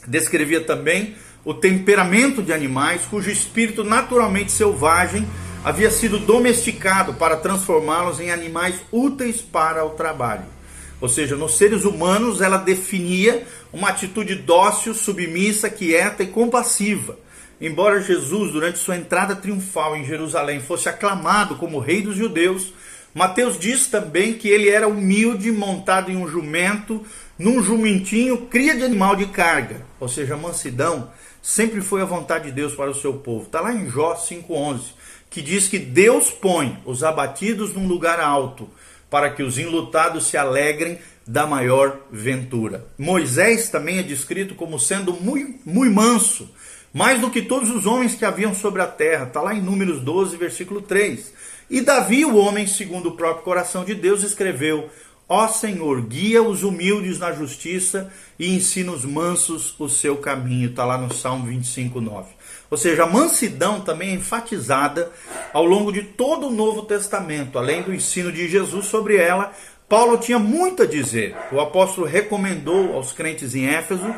Descrevia 0.07 0.61
também 0.61 1.15
o 1.43 1.53
temperamento 1.53 2.41
de 2.41 2.51
animais 2.51 3.05
cujo 3.05 3.29
espírito 3.29 3.83
naturalmente 3.83 4.51
selvagem 4.51 5.27
havia 5.63 5.91
sido 5.91 6.19
domesticado 6.19 7.13
para 7.13 7.37
transformá-los 7.37 8.19
em 8.19 8.31
animais 8.31 8.75
úteis 8.91 9.41
para 9.41 9.85
o 9.85 9.91
trabalho. 9.91 10.56
Ou 10.99 11.07
seja, 11.07 11.35
nos 11.35 11.57
seres 11.57 11.85
humanos 11.85 12.41
ela 12.41 12.57
definia 12.57 13.45
uma 13.71 13.89
atitude 13.89 14.35
dócil, 14.35 14.93
submissa, 14.93 15.69
quieta 15.69 16.23
e 16.23 16.27
compassiva. 16.27 17.17
Embora 17.59 18.01
Jesus, 18.01 18.51
durante 18.51 18.79
sua 18.79 18.97
entrada 18.97 19.35
triunfal 19.35 19.95
em 19.95 20.05
Jerusalém, 20.05 20.59
fosse 20.59 20.89
aclamado 20.89 21.55
como 21.55 21.79
rei 21.79 22.01
dos 22.01 22.15
judeus, 22.15 22.73
Mateus 23.13 23.57
diz 23.57 23.87
também 23.87 24.33
que 24.33 24.47
ele 24.47 24.69
era 24.69 24.87
humilde, 24.87 25.51
montado 25.51 26.11
em 26.11 26.15
um 26.15 26.27
jumento, 26.27 27.03
num 27.37 27.63
jumentinho, 27.63 28.45
cria 28.45 28.75
de 28.75 28.83
animal 28.83 29.15
de 29.15 29.25
carga. 29.27 29.85
Ou 29.99 30.07
seja, 30.07 30.37
mansidão 30.37 31.11
sempre 31.41 31.81
foi 31.81 32.01
a 32.01 32.05
vontade 32.05 32.45
de 32.45 32.51
Deus 32.51 32.75
para 32.75 32.91
o 32.91 32.95
seu 32.95 33.13
povo. 33.13 33.45
Está 33.45 33.61
lá 33.61 33.73
em 33.73 33.89
Jó 33.89 34.13
5,11 34.15 34.97
que 35.29 35.41
diz 35.41 35.67
que 35.67 35.77
Deus 35.77 36.29
põe 36.29 36.77
os 36.85 37.03
abatidos 37.03 37.73
num 37.73 37.87
lugar 37.87 38.19
alto, 38.19 38.69
para 39.09 39.29
que 39.29 39.43
os 39.43 39.57
enlutados 39.57 40.27
se 40.27 40.37
alegrem 40.37 40.99
da 41.25 41.45
maior 41.45 41.99
ventura. 42.11 42.87
Moisés 42.97 43.69
também 43.69 43.99
é 43.99 44.03
descrito 44.03 44.55
como 44.55 44.79
sendo 44.79 45.13
muito, 45.13 45.59
muito 45.65 45.93
manso, 45.93 46.49
mais 46.93 47.19
do 47.19 47.29
que 47.29 47.41
todos 47.41 47.69
os 47.69 47.85
homens 47.85 48.15
que 48.15 48.25
haviam 48.25 48.53
sobre 48.53 48.81
a 48.81 48.87
terra. 48.87 49.25
Está 49.25 49.41
lá 49.41 49.53
em 49.53 49.61
Números 49.61 50.01
12, 50.01 50.37
versículo 50.37 50.81
3. 50.81 51.33
E 51.69 51.81
Davi, 51.81 52.23
o 52.23 52.37
homem 52.37 52.65
segundo 52.65 53.09
o 53.09 53.17
próprio 53.17 53.43
coração 53.43 53.83
de 53.83 53.93
Deus, 53.93 54.23
escreveu: 54.23 54.89
Ó 55.27 55.47
Senhor, 55.49 56.01
guia 56.01 56.41
os 56.41 56.63
humildes 56.63 57.19
na 57.19 57.33
justiça 57.33 58.11
e 58.39 58.55
ensina 58.55 58.93
os 58.93 59.03
mansos 59.03 59.75
o 59.77 59.89
seu 59.89 60.15
caminho. 60.17 60.69
Está 60.69 60.85
lá 60.85 60.97
no 60.97 61.13
Salmo 61.13 61.45
25, 61.47 61.99
9. 61.99 62.36
Ou 62.69 62.77
seja, 62.77 63.03
a 63.03 63.07
mansidão 63.07 63.81
também 63.81 64.09
é 64.09 64.13
enfatizada 64.13 65.11
ao 65.53 65.65
longo 65.65 65.91
de 65.91 66.03
todo 66.03 66.47
o 66.47 66.51
Novo 66.51 66.81
Testamento, 66.81 67.57
além 67.57 67.81
do 67.81 67.93
ensino 67.93 68.31
de 68.31 68.47
Jesus 68.47 68.85
sobre 68.87 69.15
ela. 69.15 69.53
Paulo 69.87 70.17
tinha 70.17 70.37
muito 70.37 70.83
a 70.83 70.85
dizer. 70.85 71.35
O 71.51 71.61
apóstolo 71.61 72.05
recomendou 72.05 72.93
aos 72.93 73.13
crentes 73.13 73.55
em 73.55 73.67
Éfeso, 73.67 74.13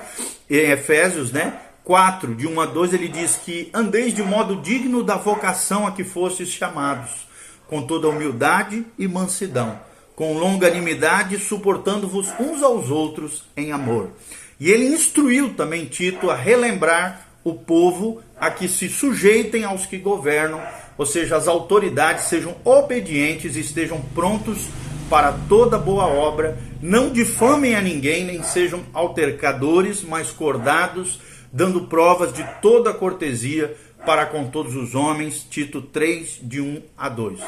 em 0.50 0.72
Efésios, 0.72 1.32
né? 1.32 1.60
4, 1.84 2.36
de 2.36 2.48
1 2.48 2.62
a 2.62 2.66
2, 2.66 2.94
ele 2.94 3.08
diz 3.08 3.36
que 3.38 3.70
andeis 3.74 4.14
de 4.14 4.22
modo 4.22 4.58
digno 4.58 5.04
da 5.04 5.16
vocação 5.16 5.88
a 5.88 5.92
que 5.92 6.04
fostes 6.04 6.50
chamados, 6.50 7.28
com 7.68 7.82
toda 7.82 8.10
humildade 8.10 8.86
e 8.98 9.08
mansidão, 9.08 9.80
com 10.16 10.38
longanimidade, 10.38 11.40
suportando-vos 11.40 12.28
uns 12.40 12.62
aos 12.62 12.90
outros 12.90 13.44
em 13.58 13.72
amor. 13.72 14.12
E 14.60 14.70
ele 14.70 14.86
instruiu 14.86 15.54
também 15.54 15.86
Tito 15.86 16.30
a 16.30 16.36
relembrar 16.36 17.29
o 17.44 17.54
povo 17.54 18.22
a 18.40 18.50
que 18.52 18.68
se 18.68 18.90
sujeitem 18.90 19.64
aos 19.64 19.86
que 19.86 19.98
governam, 19.98 20.62
ou 20.98 21.06
seja, 21.06 21.38
as 21.38 21.48
autoridades 21.48 22.26
sejam 22.26 22.56
obedientes 22.64 23.56
e 23.56 23.62
estejam 23.62 24.02
prontos 24.14 24.68
para 25.10 25.32
toda 25.48 25.78
boa 25.78 26.06
obra, 26.06 26.58
não 26.82 27.12
difamem 27.12 27.76
a 27.76 27.82
ninguém, 27.82 28.26
nem 28.26 28.44
sejam 28.44 28.84
altercadores, 28.94 30.04
mas 30.04 30.30
cordados, 30.30 31.20
dando 31.52 31.88
provas 31.88 32.32
de 32.32 32.46
toda 32.62 32.94
cortesia 32.94 33.76
para 34.06 34.26
com 34.26 34.50
todos 34.50 34.76
os 34.76 34.96
homens. 34.96 35.46
Tito 35.50 35.82
3, 35.82 36.40
de 36.44 36.62
1 36.62 36.82
a 36.98 37.10
2. 37.10 37.40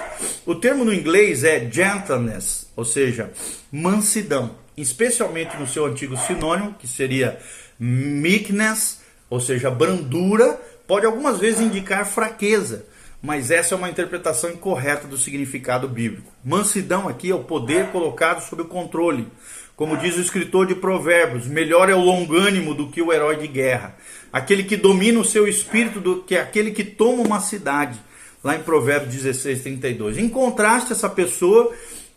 O 0.46 0.56
termo 0.56 0.84
no 0.84 0.94
inglês 0.94 1.44
é 1.44 1.70
gentleness, 1.70 2.72
ou 2.76 2.84
seja, 2.84 3.32
mansidão, 3.72 4.56
especialmente 4.76 5.56
no 5.58 5.68
seu 5.68 5.86
antigo 5.86 6.18
sinônimo, 6.18 6.76
que 6.80 6.88
seria 6.88 7.40
meekness, 7.80 9.01
ou 9.32 9.40
seja, 9.40 9.72
brandura, 9.72 10.60
pode 10.86 11.06
algumas 11.06 11.40
vezes 11.40 11.62
indicar 11.62 12.06
fraqueza, 12.06 12.86
mas 13.24 13.50
essa 13.50 13.74
é 13.74 13.78
uma 13.78 13.90
interpretação 13.90 14.50
incorreta 14.50 15.08
do 15.08 15.18
significado 15.18 15.88
bíblico. 15.88 16.30
Mansidão 16.44 17.08
aqui 17.08 17.32
é 17.32 17.36
o 17.36 17.46
poder 17.46 17.88
colocado 17.88 18.42
sob 18.42 18.64
o 18.64 18.68
controle. 18.68 19.26
Como 19.74 19.96
diz 19.96 20.18
o 20.18 20.22
escritor 20.22 20.68
de 20.68 20.76
Provérbios, 20.76 21.48
melhor 21.48 21.90
é 21.90 21.96
o 21.96 22.02
longânimo 22.02 22.76
do 22.76 22.90
que 22.90 23.02
o 23.02 23.14
herói 23.14 23.38
de 23.38 23.48
guerra. 23.48 23.96
Aquele 24.34 24.64
que 24.64 24.76
domina 24.76 25.22
o 25.22 25.26
seu 25.26 25.48
espírito 25.48 26.02
do 26.02 26.24
que 26.24 26.36
aquele 26.36 26.72
que 26.72 26.84
toma 26.84 27.24
uma 27.24 27.40
cidade. 27.40 27.98
Lá 28.44 28.58
em 28.58 28.64
Provérbios 28.64 29.14
16, 29.14 29.62
32. 29.62 30.18
Em 30.18 30.28
contraste, 30.28 30.92
essa 30.92 31.10
pessoa 31.10 31.72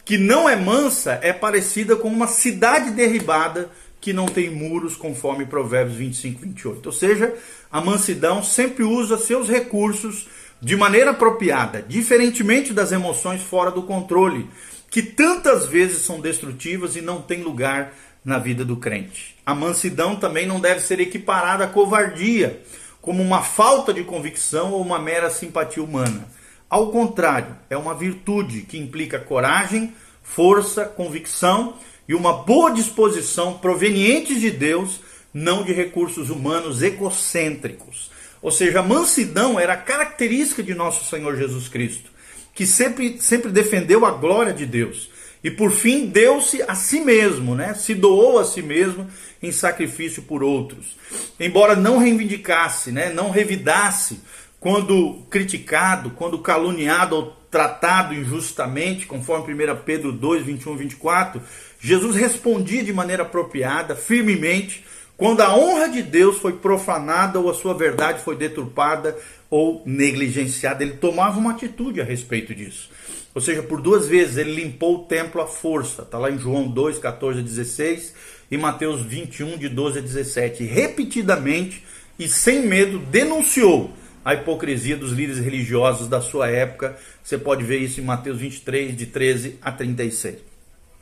que 0.04 0.18
não 0.18 0.48
é 0.48 0.56
mansa 0.56 1.20
é 1.22 1.32
parecida 1.32 1.94
com 1.94 2.08
uma 2.08 2.26
cidade 2.26 2.90
derribada 2.90 3.70
que 4.04 4.12
não 4.12 4.26
tem 4.26 4.50
muros, 4.50 4.96
conforme 4.96 5.46
Provérbios 5.46 5.96
25, 5.96 6.42
28. 6.42 6.84
Ou 6.84 6.92
seja, 6.92 7.34
a 7.72 7.80
mansidão 7.80 8.42
sempre 8.42 8.84
usa 8.84 9.16
seus 9.16 9.48
recursos 9.48 10.28
de 10.60 10.76
maneira 10.76 11.12
apropriada, 11.12 11.80
diferentemente 11.80 12.74
das 12.74 12.92
emoções 12.92 13.42
fora 13.42 13.70
do 13.70 13.84
controle, 13.84 14.46
que 14.90 15.00
tantas 15.00 15.64
vezes 15.64 16.02
são 16.02 16.20
destrutivas 16.20 16.96
e 16.96 17.00
não 17.00 17.22
têm 17.22 17.42
lugar 17.42 17.94
na 18.22 18.38
vida 18.38 18.62
do 18.62 18.76
crente. 18.76 19.36
A 19.46 19.54
mansidão 19.54 20.16
também 20.16 20.46
não 20.46 20.60
deve 20.60 20.80
ser 20.80 21.00
equiparada 21.00 21.64
à 21.64 21.66
covardia, 21.66 22.60
como 23.00 23.22
uma 23.22 23.40
falta 23.40 23.94
de 23.94 24.04
convicção 24.04 24.72
ou 24.72 24.82
uma 24.82 24.98
mera 24.98 25.30
simpatia 25.30 25.82
humana. 25.82 26.28
Ao 26.68 26.90
contrário, 26.90 27.56
é 27.70 27.76
uma 27.78 27.94
virtude 27.94 28.60
que 28.60 28.76
implica 28.76 29.18
coragem, 29.18 29.94
força, 30.22 30.84
convicção 30.84 31.78
e 32.08 32.14
uma 32.14 32.32
boa 32.32 32.70
disposição 32.70 33.54
provenientes 33.54 34.40
de 34.40 34.50
Deus, 34.50 35.00
não 35.32 35.62
de 35.62 35.72
recursos 35.72 36.30
humanos 36.30 36.82
egocêntricos. 36.82 38.10
Ou 38.40 38.50
seja, 38.50 38.80
a 38.80 38.82
mansidão 38.82 39.58
era 39.58 39.76
característica 39.76 40.62
de 40.62 40.74
nosso 40.74 41.08
Senhor 41.08 41.36
Jesus 41.36 41.66
Cristo, 41.66 42.10
que 42.54 42.66
sempre, 42.66 43.16
sempre 43.20 43.50
defendeu 43.50 44.04
a 44.04 44.10
glória 44.10 44.52
de 44.52 44.66
Deus. 44.66 45.10
E 45.42 45.50
por 45.50 45.72
fim, 45.72 46.06
deu-se 46.06 46.62
a 46.62 46.74
si 46.74 47.00
mesmo, 47.00 47.54
né? 47.54 47.74
se 47.74 47.94
doou 47.94 48.38
a 48.38 48.44
si 48.44 48.62
mesmo 48.62 49.06
em 49.42 49.52
sacrifício 49.52 50.22
por 50.22 50.42
outros. 50.42 50.96
Embora 51.38 51.76
não 51.76 51.98
reivindicasse, 51.98 52.90
né? 52.90 53.10
não 53.12 53.30
revidasse 53.30 54.20
quando 54.64 55.26
criticado, 55.28 56.12
quando 56.12 56.38
caluniado 56.38 57.16
ou 57.16 57.36
tratado 57.50 58.14
injustamente, 58.14 59.04
conforme 59.04 59.52
1 59.52 59.76
Pedro 59.84 60.10
2, 60.10 60.42
21 60.42 60.76
24, 60.78 61.42
Jesus 61.78 62.16
respondia 62.16 62.82
de 62.82 62.90
maneira 62.90 63.24
apropriada, 63.24 63.94
firmemente, 63.94 64.82
quando 65.18 65.42
a 65.42 65.54
honra 65.54 65.90
de 65.90 66.02
Deus 66.02 66.38
foi 66.38 66.54
profanada 66.54 67.38
ou 67.38 67.50
a 67.50 67.54
sua 67.54 67.74
verdade 67.74 68.22
foi 68.22 68.36
deturpada 68.36 69.14
ou 69.50 69.82
negligenciada. 69.84 70.82
Ele 70.82 70.94
tomava 70.94 71.38
uma 71.38 71.50
atitude 71.50 72.00
a 72.00 72.04
respeito 72.04 72.54
disso. 72.54 72.88
Ou 73.34 73.42
seja, 73.42 73.62
por 73.62 73.82
duas 73.82 74.08
vezes 74.08 74.38
ele 74.38 74.54
limpou 74.54 74.94
o 74.94 75.04
templo 75.04 75.42
à 75.42 75.46
força. 75.46 76.00
Está 76.00 76.16
lá 76.16 76.30
em 76.30 76.38
João 76.38 76.66
2, 76.68 76.98
14 77.00 77.40
a 77.40 77.42
16 77.42 78.14
e 78.50 78.56
Mateus 78.56 79.02
21, 79.02 79.58
de 79.58 79.68
12 79.68 79.98
a 79.98 80.00
17. 80.00 80.64
Repetidamente 80.64 81.84
e 82.18 82.26
sem 82.26 82.62
medo 82.62 82.98
denunciou 82.98 83.92
a 84.24 84.34
hipocrisia 84.34 84.96
dos 84.96 85.12
líderes 85.12 85.42
religiosos 85.42 86.08
da 86.08 86.20
sua 86.20 86.48
época. 86.48 86.96
Você 87.22 87.36
pode 87.36 87.62
ver 87.62 87.78
isso 87.78 88.00
em 88.00 88.04
Mateus 88.04 88.38
23, 88.38 88.96
de 88.96 89.06
13 89.06 89.58
a 89.60 89.70
36. 89.70 90.38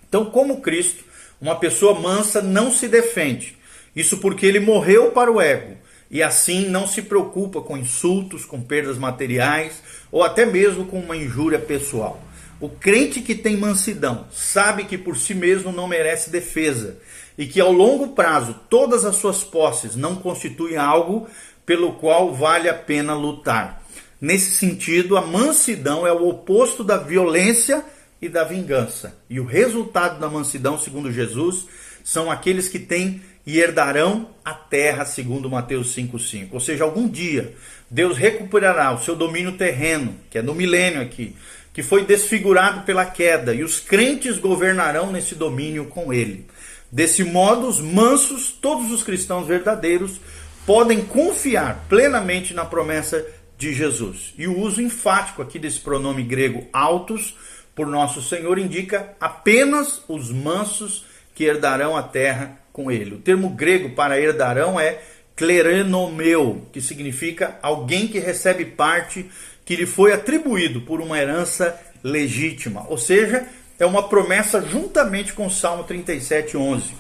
Então, 0.09 0.25
como 0.27 0.61
Cristo, 0.61 1.05
uma 1.41 1.57
pessoa 1.57 1.99
mansa 1.99 2.43
não 2.43 2.71
se 2.71 2.89
defende. 2.89 3.57
Isso 3.95 4.19
porque 4.19 4.47
ele 4.47 4.61
morreu 4.61 5.11
para 5.11 5.31
o 5.31 5.41
ego 5.41 5.77
e 6.11 6.23
assim 6.23 6.69
não 6.69 6.87
se 6.87 7.03
preocupa 7.03 7.61
com 7.61 7.77
insultos, 7.77 8.45
com 8.45 8.61
perdas 8.61 8.99
materiais 8.99 9.83
ou 10.11 10.23
até 10.23 10.45
mesmo 10.45 10.85
com 10.85 11.01
uma 11.01 11.17
injúria 11.17 11.59
pessoal. 11.59 12.23
O 12.61 12.69
crente 12.69 13.21
que 13.21 13.35
tem 13.35 13.57
mansidão 13.57 14.27
sabe 14.31 14.85
que 14.85 14.97
por 14.97 15.17
si 15.17 15.35
mesmo 15.35 15.73
não 15.73 15.89
merece 15.89 16.31
defesa 16.31 16.99
e 17.37 17.47
que 17.47 17.61
ao 17.61 17.73
longo 17.73 18.09
prazo 18.09 18.55
todas 18.69 19.05
as 19.05 19.17
suas 19.17 19.43
posses 19.43 19.97
não 19.97 20.17
constituem 20.17 20.77
algo 20.77 21.27
pelo 21.64 21.94
qual 21.94 22.35
vale 22.35 22.68
a 22.68 22.75
pena 22.75 23.14
lutar. 23.14 23.83
Nesse 24.20 24.53
sentido, 24.53 25.16
a 25.16 25.22
mansidão 25.22 26.07
é 26.07 26.12
o 26.12 26.29
oposto 26.29 26.85
da 26.85 26.96
violência 26.96 27.85
e 28.20 28.29
da 28.29 28.44
vingança. 28.44 29.16
E 29.29 29.40
o 29.40 29.44
resultado 29.44 30.20
da 30.20 30.29
mansidão, 30.29 30.79
segundo 30.79 31.11
Jesus, 31.11 31.66
são 32.05 32.31
aqueles 32.31 32.68
que 32.68 32.79
têm 32.79 33.20
e 33.44 33.59
herdarão 33.59 34.29
a 34.44 34.55
terra, 34.55 35.05
segundo 35.05 35.51
Mateus 35.51 35.94
5,5. 35.94 36.48
Ou 36.53 36.61
seja, 36.61 36.85
algum 36.85 37.09
dia 37.09 37.55
Deus 37.90 38.16
recuperará 38.16 38.92
o 38.94 39.03
seu 39.03 39.16
domínio 39.16 39.53
terreno, 39.53 40.14
que 40.31 40.38
é 40.38 40.42
no 40.42 40.55
milênio 40.55 41.03
aqui, 41.03 41.35
que 41.72 41.83
foi 41.83 42.05
desfigurado 42.05 42.83
pela 42.83 43.05
queda, 43.05 43.55
e 43.55 43.64
os 43.64 43.81
crentes 43.81 44.38
governarão 44.38 45.11
nesse 45.11 45.35
domínio 45.35 45.87
com 45.87 46.12
ele. 46.12 46.46
Desse 46.90 47.25
modo, 47.25 47.66
os 47.66 47.81
mansos, 47.81 48.51
todos 48.51 48.92
os 48.92 49.03
cristãos 49.03 49.46
verdadeiros, 49.46 50.20
podem 50.66 51.03
confiar 51.05 51.85
plenamente 51.88 52.55
na 52.55 52.64
promessa 52.64 53.25
de 53.59 53.72
Jesus. 53.72 54.35
E 54.37 54.46
o 54.46 54.59
uso 54.59 54.81
enfático 54.81 55.42
aqui 55.42 55.59
desse 55.59 55.81
pronome 55.81 56.22
grego 56.22 56.66
autos 56.72 57.37
por 57.75 57.87
nosso 57.87 58.20
Senhor 58.22 58.59
indica 58.59 59.14
apenas 59.20 60.03
os 60.09 60.31
mansos 60.31 61.05
que 61.35 61.44
herdarão 61.44 61.96
a 61.96 62.03
terra 62.03 62.59
com 62.72 62.90
ele. 62.90 63.14
O 63.14 63.18
termo 63.18 63.51
grego 63.51 63.90
para 63.90 64.20
herdarão 64.20 64.79
é 64.79 65.01
klerenomeu, 65.35 66.66
que 66.72 66.81
significa 66.81 67.59
alguém 67.62 68.07
que 68.07 68.18
recebe 68.18 68.64
parte 68.64 69.31
que 69.64 69.77
lhe 69.77 69.87
foi 69.87 70.12
atribuído 70.12 70.83
por 70.83 71.01
uma 71.01 71.18
herança 71.18 71.79
legítima. 72.03 72.85
Ou 72.88 72.98
seja, 72.98 73.46
é 73.79 73.87
uma 73.87 74.09
promessa 74.09 74.61
juntamente 74.61 75.33
com 75.33 75.46
o 75.46 75.51
Salmo 75.51 75.85
37:11, 75.85 76.92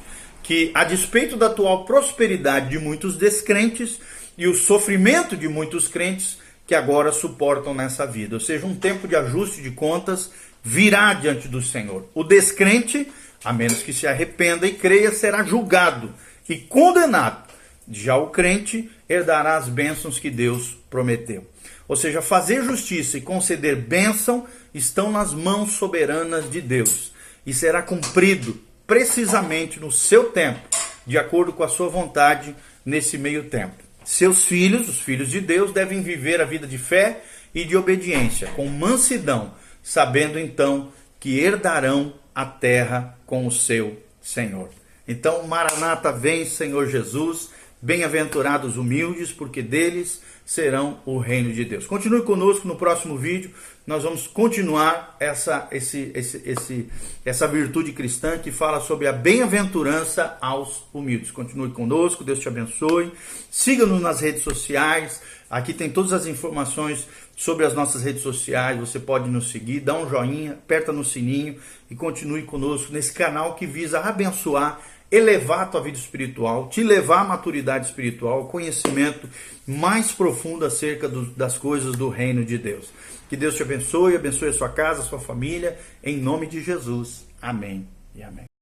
que 0.42 0.70
a 0.74 0.84
despeito 0.84 1.36
da 1.36 1.46
atual 1.46 1.84
prosperidade 1.84 2.70
de 2.70 2.78
muitos 2.78 3.16
descrentes 3.16 4.00
e 4.36 4.46
o 4.46 4.54
sofrimento 4.54 5.36
de 5.36 5.48
muitos 5.48 5.88
crentes 5.88 6.38
que 6.66 6.74
agora 6.74 7.12
suportam 7.12 7.74
nessa 7.74 8.06
vida, 8.06 8.36
ou 8.36 8.40
seja, 8.40 8.66
um 8.66 8.74
tempo 8.74 9.06
de 9.06 9.16
ajuste 9.16 9.60
de 9.60 9.70
contas 9.70 10.30
virá 10.62 11.12
diante 11.14 11.48
do 11.48 11.60
Senhor. 11.60 12.08
O 12.14 12.22
descrente, 12.22 13.10
a 13.44 13.52
menos 13.52 13.82
que 13.82 13.92
se 13.92 14.06
arrependa 14.06 14.66
e 14.66 14.74
creia, 14.74 15.12
será 15.12 15.42
julgado 15.42 16.14
e 16.48 16.56
condenado. 16.56 17.50
Já 17.90 18.16
o 18.16 18.28
crente 18.28 18.90
herdará 19.08 19.56
as 19.56 19.68
bênçãos 19.68 20.18
que 20.18 20.30
Deus 20.30 20.78
prometeu. 20.88 21.44
Ou 21.88 21.96
seja, 21.96 22.22
fazer 22.22 22.62
justiça 22.62 23.18
e 23.18 23.20
conceder 23.20 23.76
bênção 23.76 24.46
estão 24.72 25.10
nas 25.10 25.34
mãos 25.34 25.72
soberanas 25.72 26.50
de 26.50 26.60
Deus 26.60 27.12
e 27.44 27.52
será 27.52 27.82
cumprido 27.82 28.58
precisamente 28.92 29.80
no 29.80 29.90
seu 29.90 30.24
tempo, 30.24 30.60
de 31.06 31.16
acordo 31.16 31.50
com 31.50 31.64
a 31.64 31.68
sua 31.68 31.88
vontade 31.88 32.54
nesse 32.84 33.16
meio 33.16 33.44
tempo. 33.44 33.82
Seus 34.04 34.44
filhos, 34.44 34.86
os 34.86 35.00
filhos 35.00 35.30
de 35.30 35.40
Deus, 35.40 35.72
devem 35.72 36.02
viver 36.02 36.42
a 36.42 36.44
vida 36.44 36.66
de 36.66 36.76
fé 36.76 37.22
e 37.54 37.64
de 37.64 37.74
obediência, 37.74 38.48
com 38.48 38.66
mansidão, 38.66 39.54
sabendo 39.82 40.38
então 40.38 40.92
que 41.18 41.40
herdarão 41.40 42.12
a 42.34 42.44
terra 42.44 43.18
com 43.24 43.46
o 43.46 43.50
seu 43.50 43.98
Senhor. 44.20 44.68
Então, 45.08 45.42
Maranata 45.46 46.12
vem, 46.12 46.44
Senhor 46.44 46.86
Jesus, 46.86 47.48
bem-aventurados 47.82 48.76
humildes, 48.76 49.32
porque 49.32 49.60
deles 49.60 50.22
serão 50.46 51.00
o 51.04 51.18
reino 51.18 51.52
de 51.52 51.64
Deus. 51.64 51.86
Continue 51.86 52.22
conosco 52.22 52.68
no 52.68 52.76
próximo 52.76 53.16
vídeo, 53.16 53.50
nós 53.84 54.04
vamos 54.04 54.28
continuar 54.28 55.16
essa, 55.18 55.66
esse, 55.72 56.12
esse, 56.14 56.42
esse, 56.44 56.88
essa 57.24 57.48
virtude 57.48 57.92
cristã 57.92 58.38
que 58.38 58.52
fala 58.52 58.80
sobre 58.80 59.08
a 59.08 59.12
bem-aventurança 59.12 60.38
aos 60.40 60.84
humildes. 60.94 61.32
Continue 61.32 61.70
conosco, 61.70 62.22
Deus 62.22 62.38
te 62.38 62.46
abençoe. 62.46 63.12
Siga-nos 63.50 64.00
nas 64.00 64.20
redes 64.20 64.42
sociais, 64.42 65.20
aqui 65.50 65.74
tem 65.74 65.90
todas 65.90 66.12
as 66.12 66.26
informações 66.26 67.08
sobre 67.34 67.66
as 67.66 67.74
nossas 67.74 68.02
redes 68.04 68.22
sociais, 68.22 68.78
você 68.78 69.00
pode 69.00 69.28
nos 69.28 69.50
seguir, 69.50 69.80
dá 69.80 69.98
um 69.98 70.08
joinha, 70.08 70.52
aperta 70.52 70.92
no 70.92 71.04
sininho 71.04 71.56
e 71.90 71.94
continue 71.96 72.42
conosco 72.42 72.92
nesse 72.92 73.12
canal 73.12 73.56
que 73.56 73.66
visa 73.66 73.98
abençoar 73.98 74.80
elevar 75.12 75.60
a 75.60 75.66
tua 75.66 75.82
vida 75.82 75.98
espiritual, 75.98 76.70
te 76.70 76.82
levar 76.82 77.20
à 77.20 77.24
maturidade 77.24 77.86
espiritual, 77.86 78.46
conhecimento 78.46 79.28
mais 79.66 80.10
profundo 80.10 80.64
acerca 80.64 81.06
do, 81.06 81.26
das 81.26 81.58
coisas 81.58 81.94
do 81.94 82.08
reino 82.08 82.42
de 82.42 82.56
Deus. 82.56 82.90
Que 83.28 83.36
Deus 83.36 83.54
te 83.54 83.62
abençoe, 83.62 84.16
abençoe 84.16 84.48
a 84.48 84.52
sua 84.54 84.70
casa, 84.70 85.02
a 85.02 85.04
sua 85.04 85.20
família, 85.20 85.78
em 86.02 86.16
nome 86.16 86.46
de 86.46 86.62
Jesus. 86.62 87.26
Amém 87.40 87.86
e 88.14 88.22
amém. 88.22 88.46